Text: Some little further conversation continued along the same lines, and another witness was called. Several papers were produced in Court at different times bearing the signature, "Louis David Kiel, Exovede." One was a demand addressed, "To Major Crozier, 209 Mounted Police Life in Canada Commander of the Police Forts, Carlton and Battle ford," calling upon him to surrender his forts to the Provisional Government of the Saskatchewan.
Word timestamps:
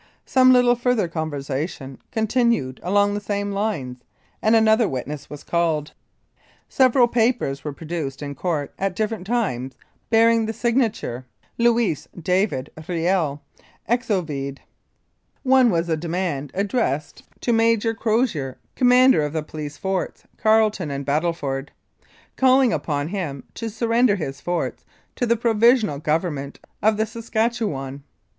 Some 0.25 0.51
little 0.51 0.73
further 0.73 1.07
conversation 1.07 1.99
continued 2.11 2.79
along 2.81 3.13
the 3.13 3.19
same 3.21 3.51
lines, 3.51 3.97
and 4.41 4.55
another 4.55 4.89
witness 4.89 5.29
was 5.29 5.43
called. 5.43 5.91
Several 6.67 7.07
papers 7.07 7.63
were 7.63 7.71
produced 7.71 8.23
in 8.23 8.33
Court 8.33 8.73
at 8.79 8.95
different 8.95 9.27
times 9.27 9.75
bearing 10.09 10.47
the 10.47 10.53
signature, 10.53 11.27
"Louis 11.59 12.07
David 12.19 12.71
Kiel, 12.87 13.43
Exovede." 13.87 14.57
One 15.43 15.69
was 15.69 15.87
a 15.87 15.95
demand 15.97 16.49
addressed, 16.55 17.21
"To 17.41 17.53
Major 17.53 17.93
Crozier, 17.93 18.57
209 18.77 18.89
Mounted 19.11 19.47
Police 19.47 19.75
Life 19.75 19.83
in 19.83 19.91
Canada 19.91 20.15
Commander 20.41 20.57
of 20.81 20.81
the 20.81 20.87
Police 20.87 20.89
Forts, 20.89 20.89
Carlton 20.89 20.89
and 20.89 21.05
Battle 21.05 21.33
ford," 21.33 21.71
calling 22.35 22.73
upon 22.73 23.09
him 23.09 23.43
to 23.53 23.69
surrender 23.69 24.15
his 24.15 24.41
forts 24.41 24.83
to 25.15 25.27
the 25.27 25.37
Provisional 25.37 25.99
Government 25.99 26.57
of 26.81 26.97
the 26.97 27.05
Saskatchewan. 27.05 28.01